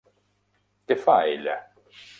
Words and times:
Què 0.89 0.99
fa 1.05 1.19
ella? 1.37 1.59